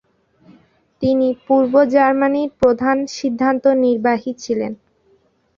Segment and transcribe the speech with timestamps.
[1.01, 4.71] তিনি পূর্ব জার্মানির প্রধান সিদ্ধান্ত নির্বাহী ছিলেন।